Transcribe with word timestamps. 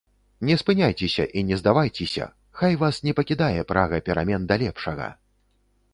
Не 0.49 0.55
спыняйцеся 0.61 1.25
і 1.41 1.43
не 1.49 1.59
здавайцеся, 1.59 2.25
хай 2.61 2.79
вас 2.85 3.03
не 3.09 3.15
пакідае 3.19 3.61
прага 3.73 4.03
перамен 4.09 4.41
да 4.53 4.59
лепшага! 4.63 5.07